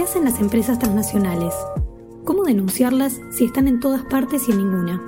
[0.00, 1.52] ¿Qué hacen las empresas transnacionales?
[2.24, 4.98] ¿Cómo denunciarlas si están en todas partes y en ninguna?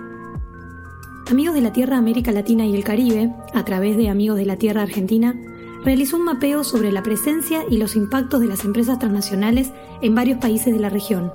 [1.30, 4.58] Amigos de la Tierra América Latina y el Caribe, a través de Amigos de la
[4.58, 5.34] Tierra Argentina,
[5.82, 10.40] realizó un mapeo sobre la presencia y los impactos de las empresas transnacionales en varios
[10.40, 11.32] países de la región.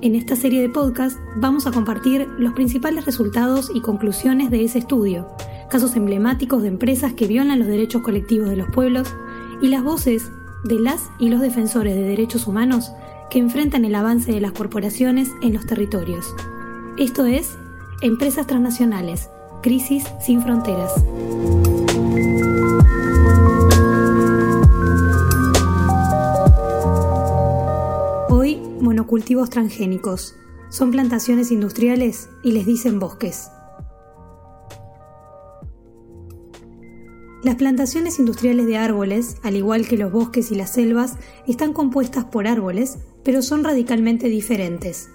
[0.00, 4.78] En esta serie de podcast vamos a compartir los principales resultados y conclusiones de ese
[4.78, 5.28] estudio,
[5.70, 9.14] casos emblemáticos de empresas que violan los derechos colectivos de los pueblos
[9.60, 10.30] y las voces
[10.68, 12.92] de las y los defensores de derechos humanos
[13.30, 16.34] que enfrentan el avance de las corporaciones en los territorios.
[16.98, 17.56] Esto es
[18.02, 19.28] Empresas Transnacionales,
[19.62, 20.92] Crisis sin Fronteras.
[28.28, 30.34] Hoy, monocultivos transgénicos.
[30.68, 33.50] Son plantaciones industriales y les dicen bosques.
[37.42, 42.24] Las plantaciones industriales de árboles, al igual que los bosques y las selvas, están compuestas
[42.24, 45.10] por árboles, pero son radicalmente diferentes.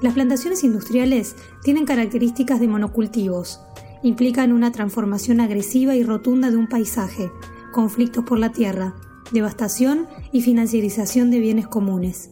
[0.00, 3.60] Las plantaciones industriales tienen características de monocultivos,
[4.02, 7.30] implican una transformación agresiva y rotunda de un paisaje,
[7.72, 8.94] conflictos por la tierra,
[9.32, 12.30] devastación y financiarización de bienes comunes.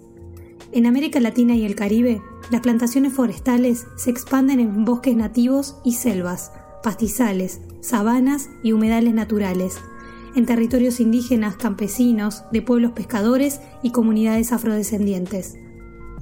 [0.72, 5.92] En América Latina y el Caribe, las plantaciones forestales se expanden en bosques nativos y
[5.92, 6.50] selvas,
[6.84, 9.78] pastizales, sabanas y humedales naturales,
[10.36, 15.56] en territorios indígenas, campesinos, de pueblos pescadores y comunidades afrodescendientes.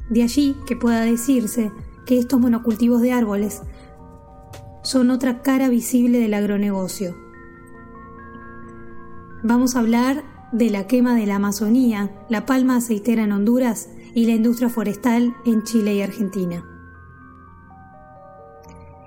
[0.09, 1.73] De allí que pueda decirse
[2.07, 3.63] que estos monocultivos de árboles
[4.83, 7.17] son otra cara visible del agronegocio.
[9.43, 14.27] Vamos a hablar de la quema de la Amazonía, la palma aceitera en Honduras y
[14.27, 16.72] la industria forestal en Chile y Argentina.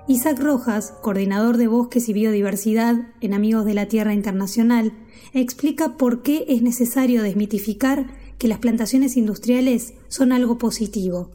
[0.08, 4.92] Isaac Rojas, coordinador de bosques y biodiversidad en Amigos de la Tierra Internacional,
[5.32, 8.06] explica por qué es necesario desmitificar
[8.38, 11.30] que las plantaciones industriales son algo positivo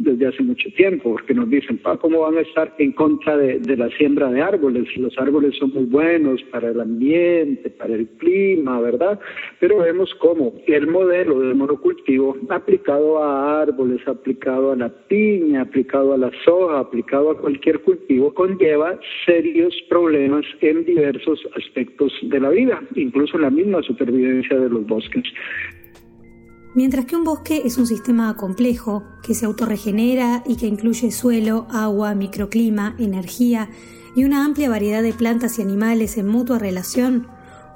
[0.00, 3.88] desde hace mucho tiempo, porque nos dicen, ¿cómo van a estar en contra de, la
[3.90, 4.88] siembra de árboles?
[4.96, 9.20] Los árboles son muy buenos para el ambiente, para el clima, ¿verdad?
[9.58, 16.14] Pero vemos cómo el modelo de monocultivo aplicado a árboles, aplicado a la piña, aplicado
[16.14, 22.48] a la soja, aplicado a cualquier cultivo, conlleva serios problemas en diversos aspectos de la
[22.48, 25.24] vida, incluso en la misma supervivencia de los bosques.
[26.72, 31.66] Mientras que un bosque es un sistema complejo que se autorregenera y que incluye suelo,
[31.68, 33.68] agua, microclima, energía
[34.14, 37.26] y una amplia variedad de plantas y animales en mutua relación,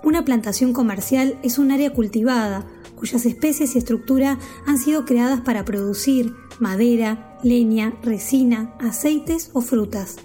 [0.04, 5.64] una plantación comercial es un área cultivada cuyas especies y estructura han sido creadas para
[5.64, 10.18] producir madera, leña, resina, aceites o frutas.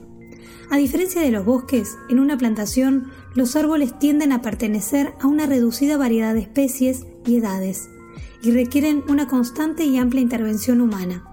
[0.69, 5.47] A diferencia de los bosques, en una plantación los árboles tienden a pertenecer a una
[5.47, 7.89] reducida variedad de especies y edades
[8.41, 11.23] y requieren una constante y amplia intervención humana.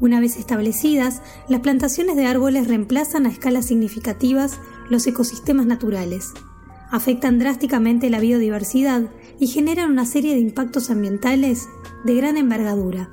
[0.00, 6.32] Una vez establecidas, las plantaciones de árboles reemplazan a escalas significativas los ecosistemas naturales,
[6.90, 11.68] afectan drásticamente la biodiversidad y generan una serie de impactos ambientales
[12.04, 13.10] de gran envergadura,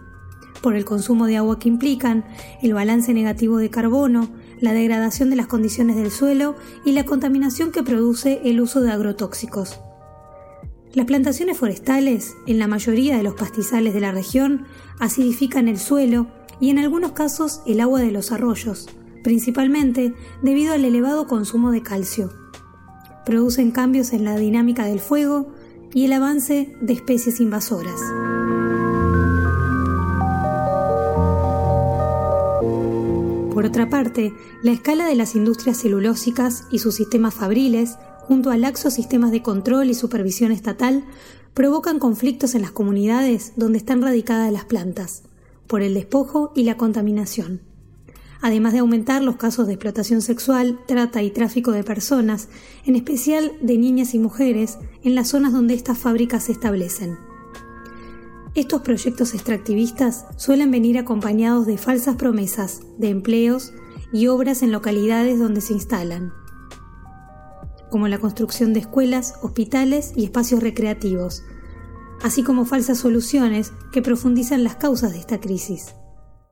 [0.62, 2.26] por el consumo de agua que implican,
[2.62, 7.72] el balance negativo de carbono, la degradación de las condiciones del suelo y la contaminación
[7.72, 9.80] que produce el uso de agrotóxicos.
[10.94, 14.66] Las plantaciones forestales, en la mayoría de los pastizales de la región,
[15.00, 16.28] acidifican el suelo
[16.60, 18.88] y en algunos casos el agua de los arroyos,
[19.24, 22.32] principalmente debido al elevado consumo de calcio.
[23.26, 25.54] Producen cambios en la dinámica del fuego
[25.94, 28.00] y el avance de especies invasoras.
[33.54, 38.58] Por otra parte, la escala de las industrias celulósicas y sus sistemas fabriles junto a
[38.58, 41.06] laxos sistemas de control y supervisión estatal,
[41.54, 45.24] provocan conflictos en las comunidades donde están radicadas las plantas,
[45.66, 47.62] por el despojo y la contaminación.
[48.42, 52.50] Además de aumentar los casos de explotación sexual, trata y tráfico de personas,
[52.86, 57.18] en especial de niñas y mujeres, en las zonas donde estas fábricas se establecen.
[58.56, 63.72] Estos proyectos extractivistas suelen venir acompañados de falsas promesas de empleos
[64.12, 66.34] y obras en localidades donde se instalan
[67.90, 71.44] como la construcción de escuelas, hospitales y espacios recreativos,
[72.24, 75.96] así como falsas soluciones que profundizan las causas de esta crisis.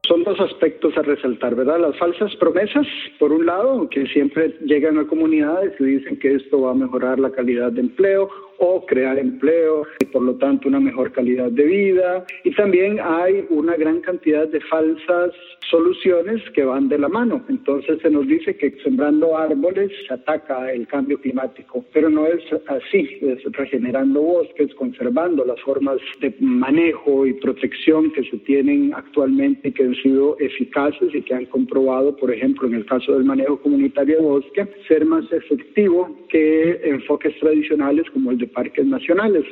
[0.08, 1.80] Son dos aspectos a resaltar, ¿verdad?
[1.80, 2.86] Las falsas promesas,
[3.18, 7.20] por un lado, que siempre llegan a comunidades y dicen que esto va a mejorar
[7.20, 8.30] la calidad de empleo
[8.60, 12.26] o crear empleo y por lo tanto una mejor calidad de vida.
[12.44, 15.32] Y también hay una gran cantidad de falsas
[15.70, 17.44] soluciones que van de la mano.
[17.50, 22.44] Entonces se nos dice que sembrando árboles se ataca el cambio climático, pero no es
[22.68, 29.70] así, es regenerando bosques, conservando las formas de manejo y protección que se tienen actualmente
[29.70, 33.24] y que han sido eficaces y que han comprobado, por ejemplo, en el caso del
[33.24, 39.46] manejo comunitario de bosque, ser más efectivo que enfoques tradicionales como el de parques nacionales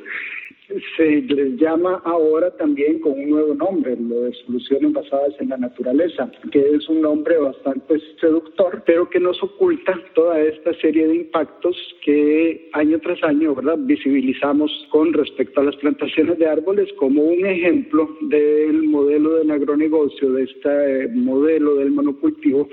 [0.95, 5.57] se les llama ahora también con un nuevo nombre, lo de soluciones basadas en la
[5.57, 11.15] naturaleza, que es un nombre bastante seductor, pero que nos oculta toda esta serie de
[11.15, 17.23] impactos que año tras año, ¿verdad?, visibilizamos con respecto a las plantaciones de árboles como
[17.23, 22.69] un ejemplo del modelo del agronegocio, de este modelo del monocultivo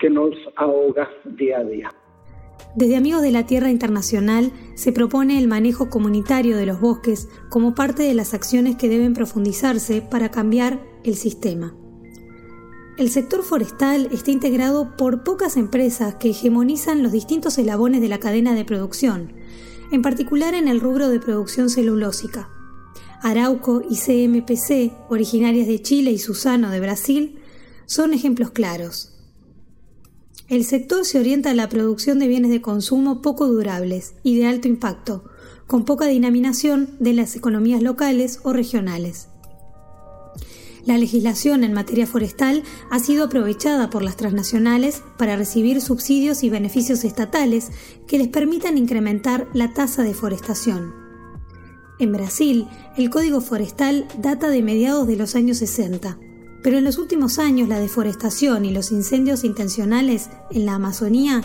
[0.00, 1.90] que nos ahoga día a día.
[2.76, 7.74] Desde Amigos de la Tierra Internacional se propone el manejo comunitario de los bosques como
[7.74, 11.74] parte de las acciones que deben profundizarse para cambiar el sistema.
[12.96, 18.18] El sector forestal está integrado por pocas empresas que hegemonizan los distintos eslabones de la
[18.18, 19.32] cadena de producción,
[19.92, 22.50] en particular en el rubro de producción celulósica.
[23.22, 27.38] Arauco y CMPC, originarias de Chile y Susano de Brasil,
[27.86, 29.13] son ejemplos claros.
[30.46, 34.46] El sector se orienta a la producción de bienes de consumo poco durables y de
[34.46, 35.24] alto impacto,
[35.66, 39.28] con poca dinaminación de las economías locales o regionales.
[40.84, 46.50] La legislación en materia forestal ha sido aprovechada por las transnacionales para recibir subsidios y
[46.50, 47.70] beneficios estatales
[48.06, 50.92] que les permitan incrementar la tasa de forestación.
[51.98, 52.66] En Brasil,
[52.98, 56.18] el Código Forestal data de mediados de los años 60
[56.64, 61.42] pero en los últimos años la deforestación y los incendios intencionales en la Amazonía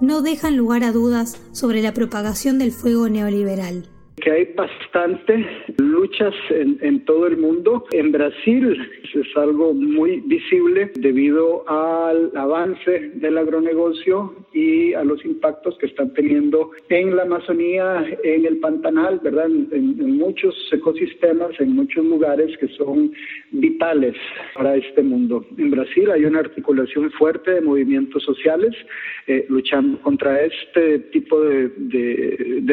[0.00, 5.46] no dejan lugar a dudas sobre la propagación del fuego neoliberal que hay bastante
[5.78, 7.84] luchas en, en, todo el mundo.
[7.92, 8.78] En Brasil
[9.14, 16.12] es algo muy visible debido al avance del agronegocio y a los impactos que están
[16.14, 19.46] teniendo en la Amazonía, en el Pantanal, ¿verdad?
[19.46, 23.12] En, muchos ecosistemas, en muchos lugares que son
[23.50, 24.14] vitales
[24.54, 25.44] para este mundo.
[25.58, 28.74] En Brasil hay una articulación fuerte de movimientos sociales
[29.26, 31.70] eh, luchando contra este tipo de,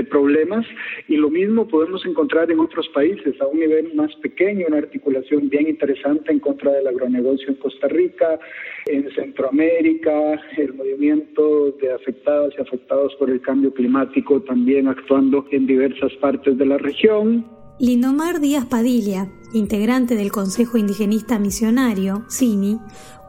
[0.09, 0.65] problemas
[1.07, 1.29] y lo
[1.67, 6.39] podemos encontrar en otros países a un nivel más pequeño, una articulación bien interesante en
[6.39, 8.39] contra del agronegocio en Costa Rica,
[8.87, 15.67] en Centroamérica, el movimiento de afectadas y afectados por el cambio climático también actuando en
[15.67, 17.45] diversas partes de la región.
[17.79, 22.79] Lindomar Díaz Padilla, integrante del Consejo Indigenista Misionario, CINI,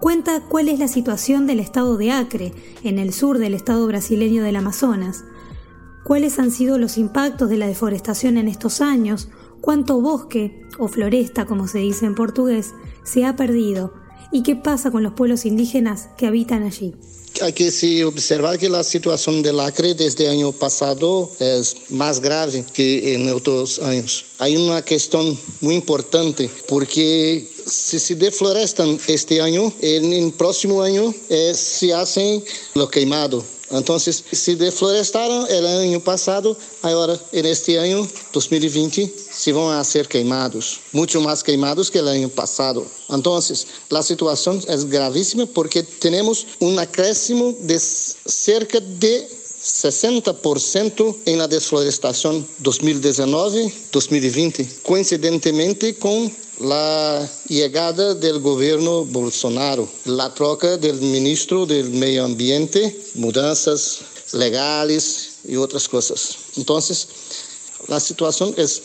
[0.00, 2.52] cuenta cuál es la situación del estado de Acre,
[2.82, 5.24] en el sur del estado brasileño del Amazonas,
[6.04, 9.28] cuáles han sido los impactos de la deforestación en estos años,
[9.60, 12.72] cuánto bosque, o floresta como se dice en portugués,
[13.04, 13.92] se ha perdido
[14.32, 16.94] y qué pasa con los pueblos indígenas que habitan allí.
[17.42, 22.64] Hay que observar que la situación del Acre desde el año pasado es más grave
[22.72, 24.26] que en otros años.
[24.38, 31.14] Hay una cuestión muy importante porque si se deflorestan este año, en el próximo año
[31.28, 32.44] eh, se hacen
[32.74, 39.78] lo quemado entonces, se deflorestaron el año pasado, ahora en este año 2020 se van
[39.78, 42.84] a ser queimados, mucho más queimados que el año pasado.
[43.08, 51.46] Entonces, la situación es gravísima porque tenemos un acréscimo de cerca de 60% en la
[51.46, 62.24] desflorestación 2019-2020, coincidentemente con la llegada del gobierno Bolsonaro, la troca del ministro del Medio
[62.24, 64.00] Ambiente, mudanzas
[64.32, 66.36] legales y otras cosas.
[66.56, 67.08] Entonces,
[67.88, 68.82] la situación es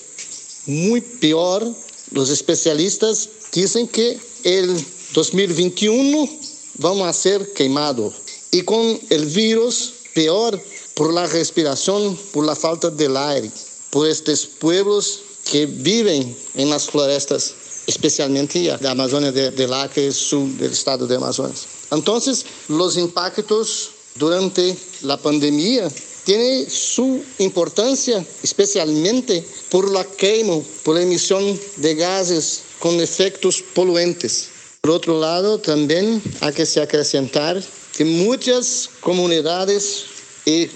[0.65, 1.67] muy peor.
[2.11, 6.29] Los especialistas dicen que el 2021
[6.77, 8.13] vamos a ser quemado
[8.51, 10.60] y con el virus peor
[10.95, 13.51] por la respiración, por la falta del aire,
[13.91, 15.19] por estos pueblos
[15.51, 17.53] que viven en las florestas
[17.88, 21.67] especialmente la Amazonia del Acre, sur del estado de Amazonas.
[21.91, 25.89] Entonces, los impactos durante la pandemia
[26.24, 34.48] tienen su importancia, especialmente por la quema, por la emisión de gases con efectos poluentes.
[34.81, 37.62] Por otro lado, también hay que se acrecentar
[37.95, 40.05] que muchas comunidades
[40.45, 40.69] e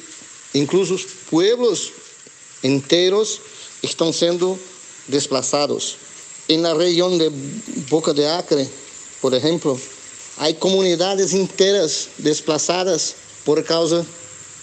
[0.54, 0.96] incluso
[1.30, 1.92] pueblos
[2.64, 3.42] enteros
[3.82, 4.58] están siendo
[5.08, 5.98] desplazados.
[6.48, 7.32] En la región de
[7.90, 8.68] Boca de Acre,
[9.22, 9.78] por ejemplo,
[10.38, 14.06] hay comunidades enteras desplazadas por causa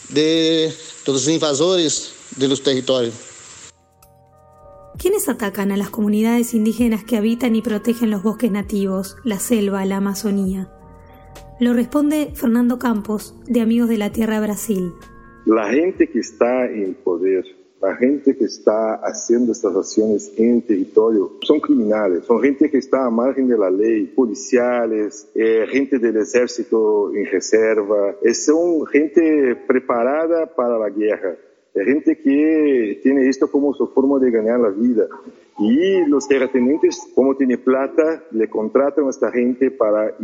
[0.08, 0.75] de,
[1.06, 3.14] los invasores de los territorios.
[4.98, 9.84] ¿Quiénes atacan a las comunidades indígenas que habitan y protegen los bosques nativos, la selva,
[9.84, 10.72] la Amazonía?
[11.58, 14.92] Lo responde Fernando Campos, de Amigos de la Tierra Brasil.
[15.46, 17.46] La gente que está en poder,
[17.80, 23.06] la gente que está haciendo estas acciones en territorio, son criminales, son gente que está
[23.06, 29.56] a margen de la ley, policiales, eh, gente del ejército en reserva, eh, son gente
[29.66, 31.36] preparada para la guerra.
[31.75, 35.06] gente que tiene esto como su forma de ganar la vida.
[35.58, 40.14] Y los terratenientes, como tiene plata, le contratan a esta gente para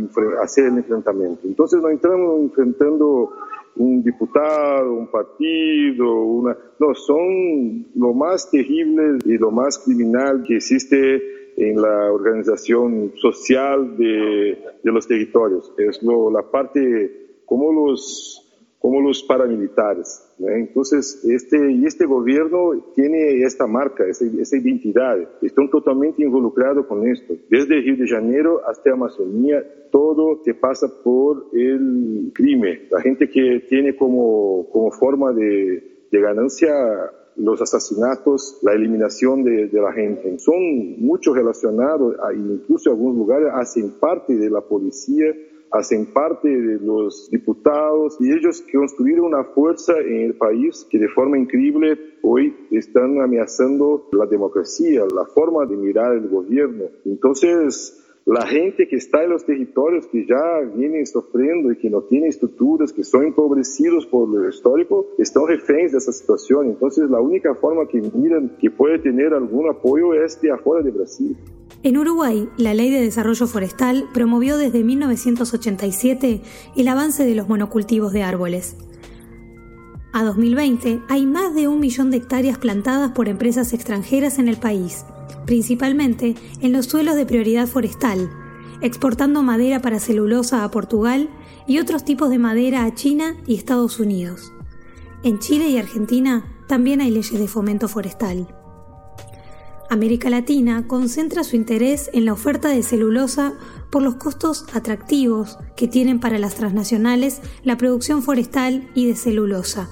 [0.43, 1.47] hacer el enfrentamiento.
[1.47, 3.31] Entonces no entramos enfrentando
[3.75, 6.55] un diputado, un partido, una...
[6.79, 11.21] No, son lo más terrible y lo más criminal que existe
[11.57, 15.73] en la organización social de, de los territorios.
[15.77, 18.39] Es lo, la parte como los
[18.83, 20.32] como los paramilitares.
[20.49, 25.17] Entonces, este, y este gobierno tiene esta marca, esa, identidad.
[25.41, 27.35] Están totalmente involucrados con esto.
[27.49, 32.87] Desde Río de Janeiro hasta Amazonía, todo se pasa por el crimen.
[32.91, 36.71] La gente que tiene como, como forma de, ganancia
[37.35, 40.37] los asesinatos, la eliminación de, la gente.
[40.37, 40.55] Son
[40.99, 45.33] muchos relacionados, incluso en algunos lugares hacen parte de la policía
[45.73, 51.07] hacen parte de los diputados y ellos construyeron una fuerza en el país que de
[51.09, 56.85] forma increíble hoy están amenazando la democracia, la forma de mirar el gobierno.
[57.05, 62.03] Entonces, la gente que está en los territorios que ya vienen sufriendo y que no
[62.03, 66.67] tienen estructuras, que son empobrecidos por lo histórico, están reféns de esa situación.
[66.67, 70.91] Entonces, la única forma que miran que puede tener algún apoyo es de afuera de
[70.91, 71.35] Brasil.
[71.83, 76.41] En Uruguay, la Ley de Desarrollo Forestal promovió desde 1987
[76.77, 78.77] el avance de los monocultivos de árboles.
[80.13, 84.55] A 2020 hay más de un millón de hectáreas plantadas por empresas extranjeras en el
[84.55, 85.03] país,
[85.45, 88.29] principalmente en los suelos de prioridad forestal,
[88.79, 91.29] exportando madera para celulosa a Portugal
[91.67, 94.53] y otros tipos de madera a China y Estados Unidos.
[95.23, 98.47] En Chile y Argentina también hay leyes de fomento forestal.
[99.93, 103.53] América Latina concentra su interés en la oferta de celulosa
[103.91, 109.87] por los costos atractivos que tienen para las transnacionales la producción forestal y de celulosa,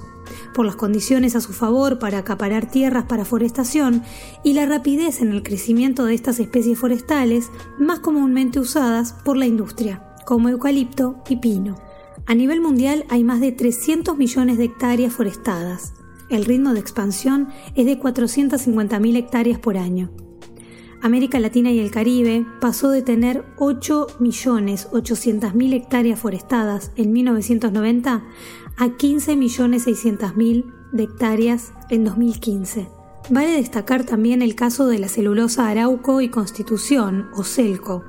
[0.54, 4.02] por las condiciones a su favor para acaparar tierras para forestación
[4.42, 9.46] y la rapidez en el crecimiento de estas especies forestales más comúnmente usadas por la
[9.46, 11.78] industria, como eucalipto y pino.
[12.26, 15.94] A nivel mundial hay más de 300 millones de hectáreas forestadas,
[16.36, 20.10] el ritmo de expansión es de 450.000 hectáreas por año.
[21.02, 28.22] América Latina y el Caribe pasó de tener 8.800.000 hectáreas forestadas en 1990
[28.76, 32.88] a 15.600.000 de hectáreas en 2015.
[33.30, 38.04] Vale destacar también el caso de la celulosa Arauco y Constitución, o CELCO,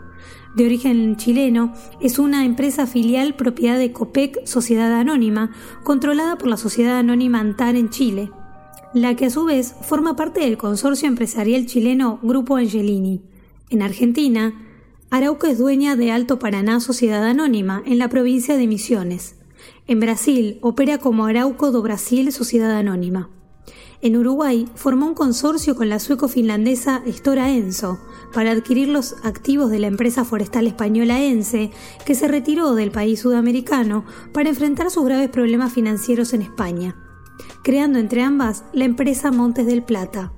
[0.55, 5.51] de origen chileno, es una empresa filial propiedad de COPEC Sociedad Anónima,
[5.83, 8.31] controlada por la Sociedad Anónima Antar en Chile,
[8.93, 13.21] la que a su vez forma parte del consorcio empresarial chileno Grupo Angelini.
[13.69, 14.53] En Argentina,
[15.09, 19.35] Arauco es dueña de Alto Paraná Sociedad Anónima, en la provincia de Misiones.
[19.87, 23.29] En Brasil opera como Arauco do Brasil Sociedad Anónima.
[24.03, 28.01] En Uruguay formó un consorcio con la sueco-finlandesa Stora Enso
[28.33, 31.71] para adquirir los activos de la empresa forestal española ENSE,
[32.05, 36.97] que se retiró del país sudamericano para enfrentar sus graves problemas financieros en España,
[37.63, 40.33] creando entre ambas la empresa Montes del Plata.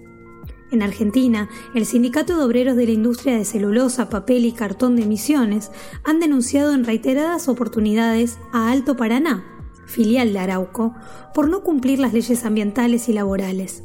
[0.71, 5.05] En Argentina, el Sindicato de Obreros de la Industria de Celulosa, Papel y Cartón de
[5.05, 5.69] Misiones
[6.03, 9.45] han denunciado en reiteradas oportunidades a Alto Paraná,
[9.85, 10.95] filial de Arauco,
[11.35, 13.83] por no cumplir las leyes ambientales y laborales.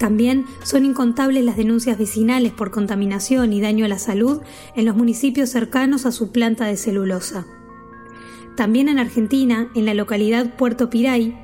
[0.00, 4.40] También son incontables las denuncias vecinales por contaminación y daño a la salud
[4.74, 7.46] en los municipios cercanos a su planta de celulosa.
[8.56, 11.38] También en Argentina, en la localidad Puerto Piray,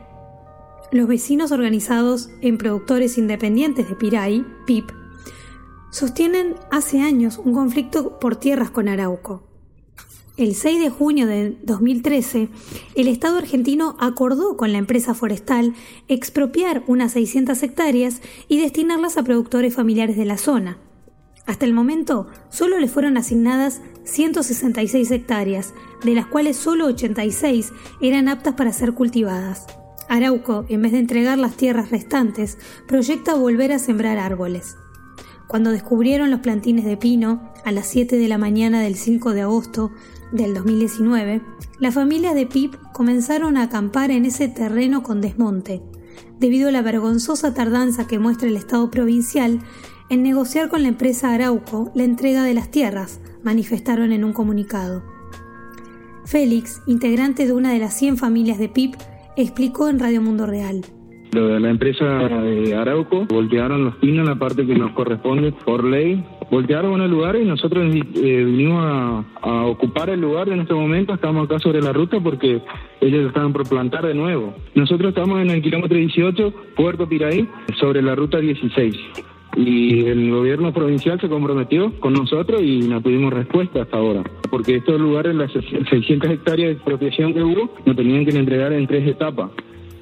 [0.90, 4.90] los vecinos organizados en productores independientes de Piray, PIP,
[5.90, 9.45] sostienen hace años un conflicto por tierras con Arauco.
[10.36, 12.50] El 6 de junio de 2013,
[12.94, 15.72] el Estado argentino acordó con la empresa forestal
[16.08, 20.76] expropiar unas 600 hectáreas y destinarlas a productores familiares de la zona.
[21.46, 25.72] Hasta el momento, solo le fueron asignadas 166 hectáreas,
[26.04, 29.64] de las cuales solo 86 eran aptas para ser cultivadas.
[30.06, 34.76] Arauco, en vez de entregar las tierras restantes, proyecta volver a sembrar árboles.
[35.46, 39.42] Cuando descubrieron los plantines de pino, a las 7 de la mañana del 5 de
[39.42, 39.92] agosto,
[40.36, 41.40] del 2019,
[41.78, 45.82] las familias de PIP comenzaron a acampar en ese terreno con desmonte,
[46.38, 49.60] debido a la vergonzosa tardanza que muestra el Estado provincial
[50.08, 55.02] en negociar con la empresa Arauco la entrega de las tierras, manifestaron en un comunicado.
[56.24, 58.94] Félix, integrante de una de las 100 familias de PIP,
[59.36, 60.82] explicó en Radio Mundo Real.
[61.32, 67.00] La empresa de Arauco voltearon los pinos la parte que nos corresponde por ley voltearon
[67.00, 68.84] el lugar y nosotros eh, vinimos
[69.42, 71.14] a, ocupar el lugar en este momento.
[71.14, 72.60] Estamos acá sobre la ruta porque
[73.00, 74.54] ellos estaban por plantar de nuevo.
[74.74, 77.48] Nosotros estamos en el kilómetro 18, Puerto Piraí,
[77.78, 78.96] sobre la ruta 16.
[79.56, 84.22] Y el gobierno provincial se comprometió con nosotros y no tuvimos respuesta hasta ahora.
[84.50, 88.86] Porque estos lugares, las 600 hectáreas de expropiación que hubo, nos tenían que entregar en
[88.86, 89.50] tres etapas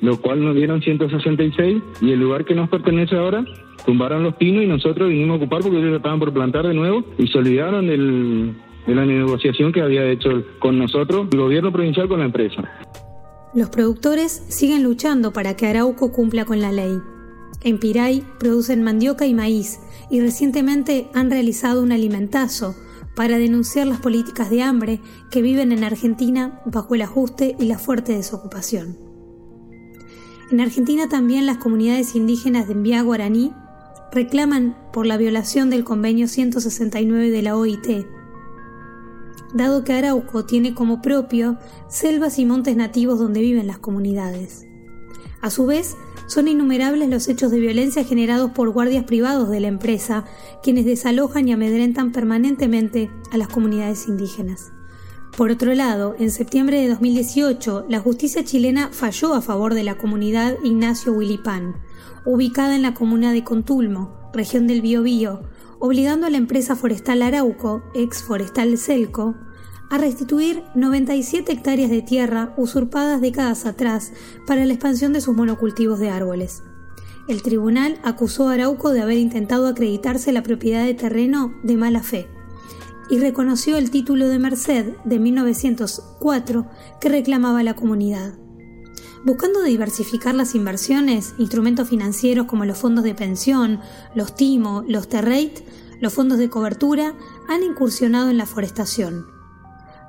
[0.01, 3.45] lo cual nos dieron 166 y el lugar que nos pertenece ahora
[3.85, 7.05] tumbaron los pinos y nosotros vinimos a ocupar porque ellos estaban por plantar de nuevo
[7.19, 12.21] y se olvidaron de la negociación que había hecho con nosotros el gobierno provincial con
[12.21, 12.63] la empresa.
[13.55, 16.99] Los productores siguen luchando para que Arauco cumpla con la ley.
[17.63, 19.79] En Piray producen mandioca y maíz
[20.11, 22.75] y recientemente han realizado un alimentazo
[23.15, 27.79] para denunciar las políticas de hambre que viven en Argentina bajo el ajuste y la
[27.79, 29.14] fuerte desocupación.
[30.51, 33.53] En Argentina también las comunidades indígenas de Envía Guaraní
[34.13, 38.07] reclaman por la violación del convenio 169 de la OIT,
[39.55, 44.67] dado que Arauco tiene como propio selvas y montes nativos donde viven las comunidades.
[45.41, 49.69] A su vez, son innumerables los hechos de violencia generados por guardias privados de la
[49.69, 50.25] empresa,
[50.63, 54.73] quienes desalojan y amedrentan permanentemente a las comunidades indígenas.
[55.37, 59.99] Por otro lado, en septiembre de 2018, la justicia chilena falló a favor de la
[59.99, 61.75] comunidad Ignacio Wilipán,
[62.25, 65.43] ubicada en la comuna de Contulmo, región del Biobío,
[65.81, 69.35] obligando a la empresa forestal Arauco, ex forestal Celco,
[69.91, 74.13] a restituir 97 hectáreas de tierra usurpadas décadas atrás
[74.47, 76.63] para la expansión de sus monocultivos de árboles.
[77.27, 82.05] El tribunal acusó a Arauco de haber intentado acreditarse la propiedad de terreno de mala
[82.05, 82.34] fe
[83.11, 86.67] y reconoció el título de Merced de 1904
[87.01, 88.35] que reclamaba la comunidad.
[89.25, 93.81] Buscando diversificar las inversiones, instrumentos financieros como los fondos de pensión,
[94.15, 95.61] los TIMO, los TERREIT,
[96.01, 97.15] los fondos de cobertura,
[97.49, 99.34] han incursionado en la forestación.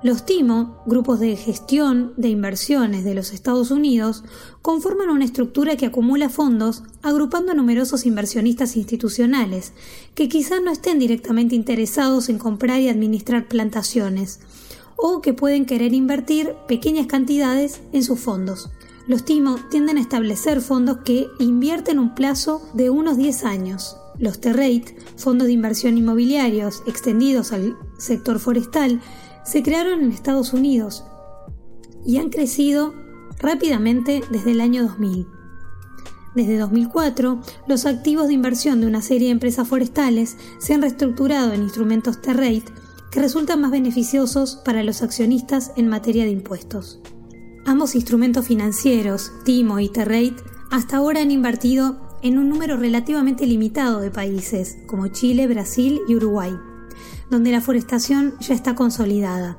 [0.05, 4.23] Los TIMO, grupos de gestión de inversiones de los Estados Unidos,
[4.61, 9.73] conforman una estructura que acumula fondos agrupando a numerosos inversionistas institucionales,
[10.13, 14.41] que quizá no estén directamente interesados en comprar y administrar plantaciones,
[14.95, 18.69] o que pueden querer invertir pequeñas cantidades en sus fondos.
[19.07, 23.97] Los TIMO tienden a establecer fondos que invierten un plazo de unos 10 años.
[24.19, 24.87] Los TERREIT,
[25.17, 29.01] fondos de inversión inmobiliarios extendidos al sector forestal,
[29.45, 31.05] se crearon en Estados Unidos
[32.05, 32.93] y han crecido
[33.39, 35.27] rápidamente desde el año 2000.
[36.35, 41.53] Desde 2004, los activos de inversión de una serie de empresas forestales se han reestructurado
[41.53, 42.65] en instrumentos T-Rate
[43.11, 46.99] que resultan más beneficiosos para los accionistas en materia de impuestos.
[47.65, 54.01] Ambos instrumentos financieros, TIMO y T-Rate, hasta ahora han invertido en un número relativamente limitado
[54.01, 56.51] de países, como Chile, Brasil y Uruguay
[57.29, 59.57] donde la forestación ya está consolidada.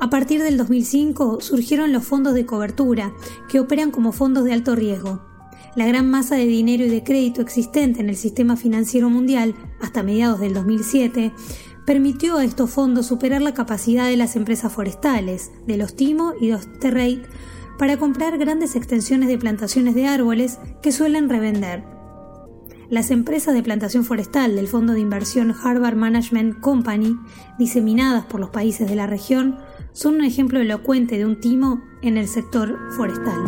[0.00, 3.12] A partir del 2005 surgieron los fondos de cobertura,
[3.48, 5.22] que operan como fondos de alto riesgo.
[5.76, 10.02] La gran masa de dinero y de crédito existente en el sistema financiero mundial hasta
[10.02, 11.32] mediados del 2007
[11.84, 16.48] permitió a estos fondos superar la capacidad de las empresas forestales, de los Timo y
[16.48, 17.26] los Terreit,
[17.78, 21.93] para comprar grandes extensiones de plantaciones de árboles que suelen revender.
[22.90, 27.18] Las empresas de plantación forestal del fondo de inversión Harvard Management Company,
[27.58, 29.58] diseminadas por los países de la región,
[29.92, 33.40] son un ejemplo elocuente de un timo en el sector forestal.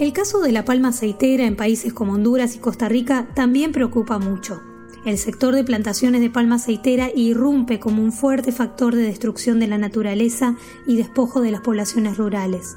[0.00, 4.18] El caso de la palma aceitera en países como Honduras y Costa Rica también preocupa
[4.18, 4.62] mucho.
[5.06, 9.68] El sector de plantaciones de palma aceitera irrumpe como un fuerte factor de destrucción de
[9.68, 12.76] la naturaleza y despojo de las poblaciones rurales.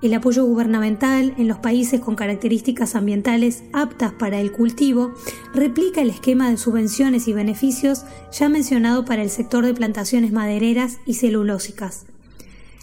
[0.00, 5.12] El apoyo gubernamental en los países con características ambientales aptas para el cultivo
[5.52, 10.96] replica el esquema de subvenciones y beneficios ya mencionado para el sector de plantaciones madereras
[11.04, 12.06] y celulósicas.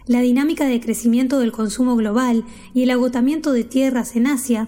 [0.06, 2.43] La dinámica de crecimiento del consumo global
[2.76, 4.67] y el agotamiento de tierras en Asia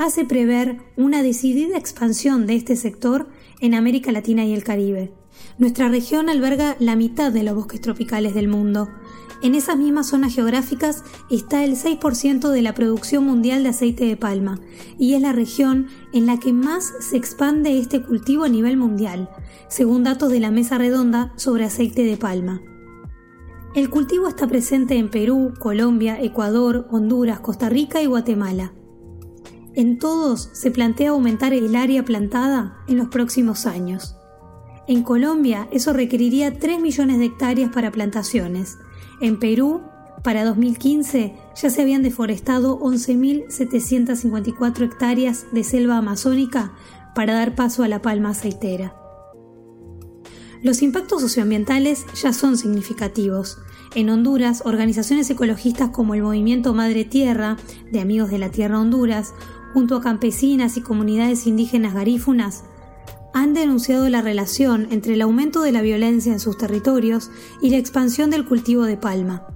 [0.00, 3.28] hace prever una decidida expansión de este sector
[3.60, 5.12] en América Latina y el Caribe.
[5.58, 8.88] Nuestra región alberga la mitad de los bosques tropicales del mundo,
[9.42, 14.16] en esas mismas zonas geográficas está el 6% de la producción mundial de aceite de
[14.16, 14.60] palma
[14.98, 19.30] y es la región en la que más se expande este cultivo a nivel mundial,
[19.68, 22.60] según datos de la Mesa Redonda sobre aceite de palma.
[23.74, 28.74] El cultivo está presente en Perú, Colombia, Ecuador, Honduras, Costa Rica y Guatemala.
[29.74, 34.16] En todos se plantea aumentar el área plantada en los próximos años.
[34.88, 38.78] En Colombia eso requeriría 3 millones de hectáreas para plantaciones,
[39.20, 39.82] en Perú,
[40.24, 46.72] para 2015, ya se habían deforestado 11.754 hectáreas de selva amazónica
[47.14, 48.96] para dar paso a la palma aceitera.
[50.62, 53.58] Los impactos socioambientales ya son significativos.
[53.94, 57.56] En Honduras, organizaciones ecologistas como el Movimiento Madre Tierra,
[57.90, 59.34] de Amigos de la Tierra Honduras,
[59.72, 62.64] junto a campesinas y comunidades indígenas garífunas,
[63.32, 67.30] han denunciado la relación entre el aumento de la violencia en sus territorios
[67.62, 69.46] y la expansión del cultivo de palma,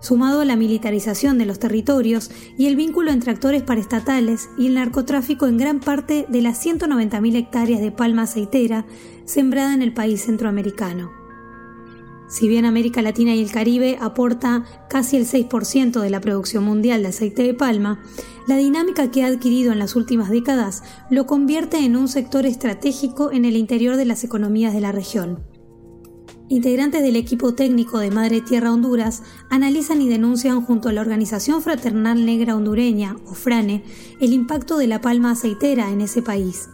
[0.00, 4.74] sumado a la militarización de los territorios y el vínculo entre actores paraestatales y el
[4.74, 8.84] narcotráfico en gran parte de las 190.000 hectáreas de palma aceitera
[9.24, 11.21] sembrada en el país centroamericano.
[12.32, 17.02] Si bien América Latina y el Caribe aporta casi el 6% de la producción mundial
[17.02, 18.02] de aceite de palma,
[18.48, 23.32] la dinámica que ha adquirido en las últimas décadas lo convierte en un sector estratégico
[23.32, 25.44] en el interior de las economías de la región.
[26.48, 31.60] Integrantes del equipo técnico de Madre Tierra Honduras analizan y denuncian junto a la Organización
[31.60, 33.84] Fraternal Negra Hondureña, o FRANE,
[34.22, 36.70] el impacto de la palma aceitera en ese país,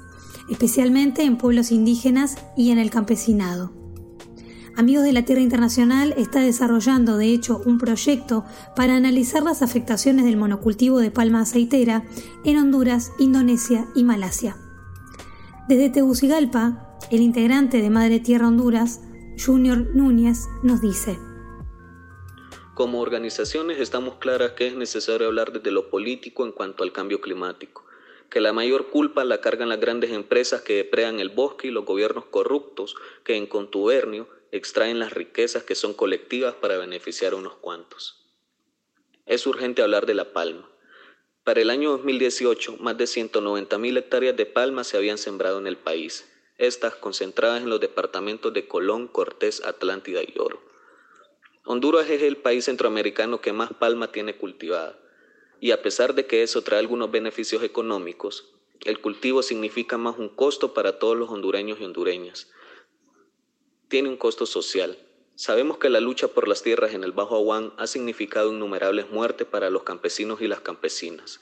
[0.48, 3.77] especialmente en pueblos indígenas y en el campesinado.
[4.78, 8.44] Amigos de la Tierra Internacional está desarrollando, de hecho, un proyecto
[8.76, 12.04] para analizar las afectaciones del monocultivo de palma aceitera
[12.44, 14.56] en Honduras, Indonesia y Malasia.
[15.68, 19.00] Desde Tegucigalpa, el integrante de Madre Tierra Honduras,
[19.44, 21.18] Junior Núñez, nos dice.
[22.74, 27.20] Como organizaciones estamos claras que es necesario hablar desde lo político en cuanto al cambio
[27.20, 27.84] climático,
[28.30, 31.84] que la mayor culpa la cargan las grandes empresas que depredan el bosque y los
[31.84, 37.56] gobiernos corruptos que en contubernio extraen las riquezas que son colectivas para beneficiar a unos
[37.56, 38.26] cuantos.
[39.26, 40.70] Es urgente hablar de la palma.
[41.44, 45.76] Para el año 2018, más de 190.000 hectáreas de palma se habían sembrado en el
[45.76, 50.60] país, estas concentradas en los departamentos de Colón, Cortés, Atlántida y Oro.
[51.64, 54.98] Honduras es el país centroamericano que más palma tiene cultivada,
[55.60, 60.28] y a pesar de que eso trae algunos beneficios económicos, el cultivo significa más un
[60.28, 62.50] costo para todos los hondureños y hondureñas,
[63.88, 64.98] tiene un costo social.
[65.34, 69.46] Sabemos que la lucha por las tierras en el Bajo Aguán ha significado innumerables muertes
[69.46, 71.40] para los campesinos y las campesinas.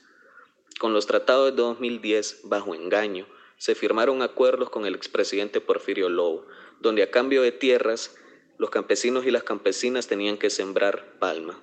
[0.78, 6.46] Con los tratados de 2010, bajo engaño, se firmaron acuerdos con el expresidente Porfirio Lobo,
[6.80, 8.14] donde a cambio de tierras,
[8.58, 11.60] los campesinos y las campesinas tenían que sembrar palma.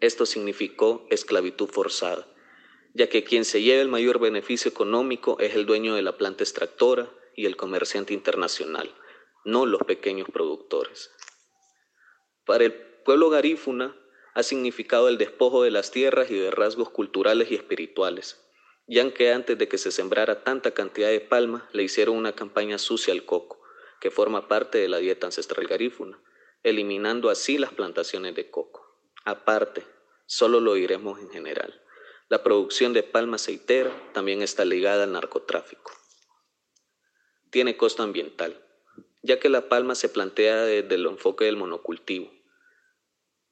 [0.00, 2.26] Esto significó esclavitud forzada,
[2.94, 6.42] ya que quien se lleva el mayor beneficio económico es el dueño de la planta
[6.42, 8.92] extractora y el comerciante internacional
[9.44, 11.10] no los pequeños productores.
[12.44, 13.96] Para el pueblo garífuna
[14.34, 18.40] ha significado el despojo de las tierras y de rasgos culturales y espirituales,
[18.86, 22.78] ya que antes de que se sembrara tanta cantidad de palma, le hicieron una campaña
[22.78, 23.60] sucia al coco,
[24.00, 26.20] que forma parte de la dieta ancestral garífuna,
[26.62, 28.86] eliminando así las plantaciones de coco.
[29.24, 29.84] Aparte,
[30.26, 31.82] solo lo diremos en general,
[32.28, 35.92] la producción de palma aceitera también está ligada al narcotráfico.
[37.50, 38.64] Tiene costo ambiental
[39.22, 42.30] ya que la palma se plantea desde el enfoque del monocultivo.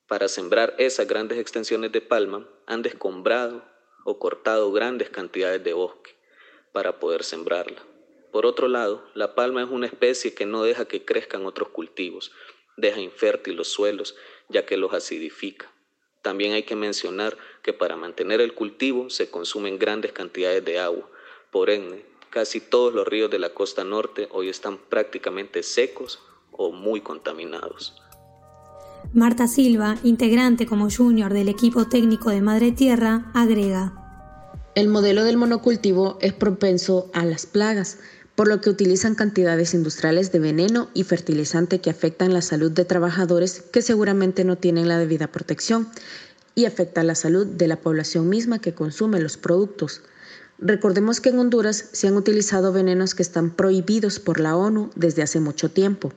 [0.07, 3.65] Para sembrar esas grandes extensiones de palma han descombrado
[4.05, 6.17] o cortado grandes cantidades de bosque
[6.73, 7.83] para poder sembrarla.
[8.33, 12.33] Por otro lado, la palma es una especie que no deja que crezcan otros cultivos,
[12.77, 14.17] deja infértiles los suelos,
[14.49, 15.71] ya que los acidifica.
[16.23, 21.09] También hay que mencionar que para mantener el cultivo se consumen grandes cantidades de agua.
[21.51, 26.19] Por ende, casi todos los ríos de la costa norte hoy están prácticamente secos
[26.53, 27.95] o muy contaminados.
[29.13, 33.95] Marta Silva, integrante como junior del equipo técnico de Madre Tierra, agrega.
[34.75, 37.99] El modelo del monocultivo es propenso a las plagas,
[38.35, 42.85] por lo que utilizan cantidades industriales de veneno y fertilizante que afectan la salud de
[42.85, 45.89] trabajadores que seguramente no tienen la debida protección
[46.55, 50.03] y afectan la salud de la población misma que consume los productos.
[50.59, 55.23] Recordemos que en Honduras se han utilizado venenos que están prohibidos por la ONU desde
[55.23, 56.13] hace mucho tiempo.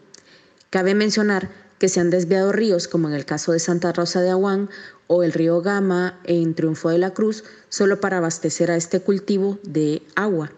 [0.71, 4.31] Cabe mencionar que se han desviado ríos como en el caso de Santa Rosa de
[4.31, 4.69] Aguán
[5.05, 9.59] o el río Gama en Triunfo de la Cruz solo para abastecer a este cultivo
[9.61, 10.51] de agua.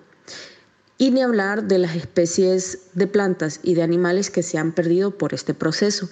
[0.98, 5.18] Y ni hablar de las especies de plantas y de animales que se han perdido
[5.18, 6.08] por este proceso.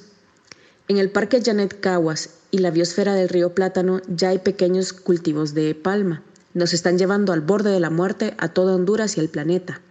[0.90, 5.54] En el Parque Janet Caguas y la biosfera del río Plátano ya hay pequeños cultivos
[5.54, 6.24] de palma.
[6.54, 9.82] Nos están llevando al borde de la muerte a toda Honduras y el planeta.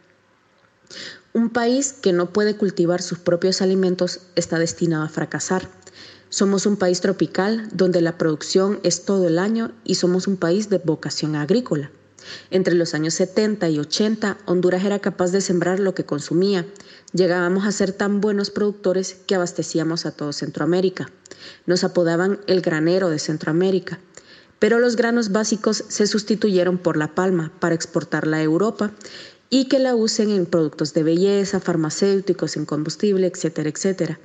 [1.32, 5.68] Un país que no puede cultivar sus propios alimentos está destinado a fracasar.
[6.28, 10.68] Somos un país tropical donde la producción es todo el año y somos un país
[10.68, 11.90] de vocación agrícola.
[12.50, 16.66] Entre los años 70 y 80, Honduras era capaz de sembrar lo que consumía.
[17.12, 21.10] Llegábamos a ser tan buenos productores que abastecíamos a todo Centroamérica.
[21.66, 23.98] Nos apodaban el granero de Centroamérica.
[24.60, 28.92] Pero los granos básicos se sustituyeron por la palma para exportarla a Europa
[29.48, 34.20] y que la usen en productos de belleza, farmacéuticos, en combustible, etcétera, etcétera.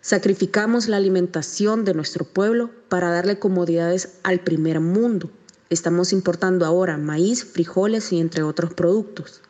[0.00, 5.30] Sacrificamos la alimentación de nuestro pueblo para darle comodidades al primer mundo.
[5.68, 9.42] Estamos importando ahora maíz, frijoles y entre otros productos.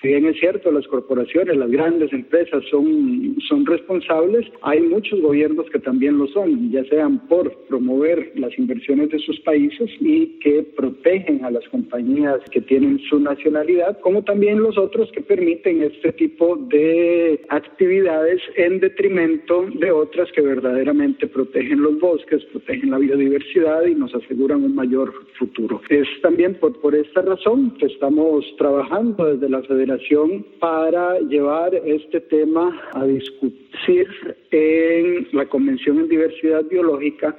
[0.00, 5.68] Si bien es cierto, las corporaciones, las grandes empresas son, son responsables, hay muchos gobiernos
[5.70, 10.62] que también lo son, ya sean por promover las inversiones de sus países y que
[10.76, 16.12] protegen a las compañías que tienen su nacionalidad, como también los otros que permiten este
[16.12, 23.86] tipo de actividades en detrimento de otras que verdaderamente protegen los bosques, protegen la biodiversidad
[23.86, 25.80] y nos aseguran un mayor futuro.
[25.88, 32.20] Es también por, por esta razón que estamos trabajando desde la Federación para llevar este
[32.20, 34.06] tema a discutir
[34.50, 37.34] en la Convención en Diversidad Biológica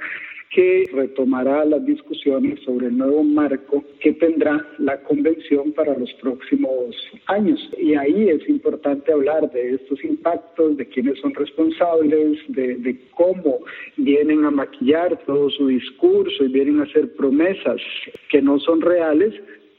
[0.49, 6.95] que retomará las discusiones sobre el nuevo marco que tendrá la convención para los próximos
[7.27, 7.59] años.
[7.77, 13.59] Y ahí es importante hablar de estos impactos, de quiénes son responsables, de, de cómo
[13.97, 17.79] vienen a maquillar todo su discurso y vienen a hacer promesas
[18.31, 19.35] que no son reales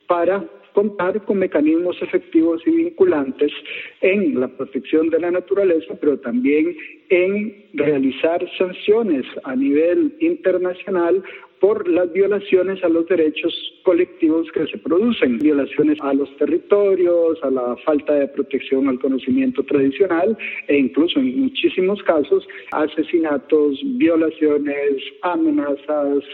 [0.07, 3.53] para contar con mecanismos efectivos y vinculantes
[4.01, 6.77] en la protección de la naturaleza, pero también
[7.09, 11.23] en realizar sanciones a nivel internacional
[11.61, 13.53] por las violaciones a los derechos
[13.85, 19.63] colectivos que se producen, violaciones a los territorios, a la falta de protección al conocimiento
[19.63, 20.37] tradicional
[20.69, 26.25] e incluso en muchísimos casos asesinatos, violaciones, amenazas,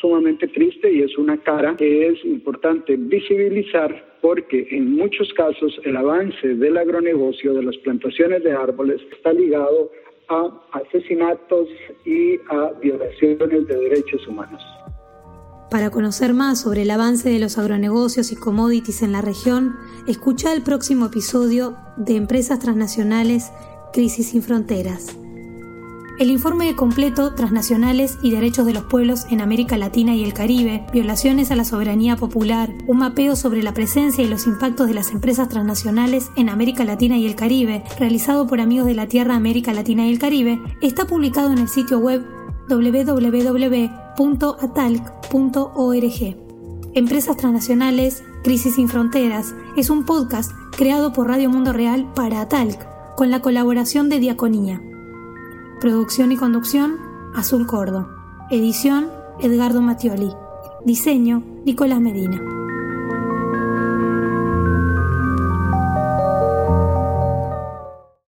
[0.00, 5.96] sumamente triste y es una cara que es importante visibilizar porque en muchos casos el
[5.96, 9.90] avance del agronegocio, de las plantaciones de árboles, está ligado
[10.30, 11.68] a asesinatos
[12.04, 14.62] y a violaciones de derechos humanos.
[15.70, 19.76] Para conocer más sobre el avance de los agronegocios y commodities en la región,
[20.08, 23.52] escucha el próximo episodio de Empresas Transnacionales,
[23.92, 25.19] Crisis sin Fronteras.
[26.20, 30.84] El informe completo Transnacionales y Derechos de los Pueblos en América Latina y el Caribe,
[30.92, 35.12] Violaciones a la Soberanía Popular, un mapeo sobre la presencia y los impactos de las
[35.12, 39.72] empresas transnacionales en América Latina y el Caribe, realizado por Amigos de la Tierra América
[39.72, 42.22] Latina y el Caribe, está publicado en el sitio web
[42.68, 43.96] www.atalc.org.
[46.92, 52.86] Empresas Transnacionales, Crisis sin Fronteras es un podcast creado por Radio Mundo Real para Atalc,
[53.16, 54.82] con la colaboración de Diaconía.
[55.80, 56.98] Producción y conducción,
[57.34, 58.06] Azul Cordo.
[58.50, 59.08] Edición,
[59.40, 60.30] Edgardo Mattioli.
[60.84, 62.38] Diseño, Nicolás Medina.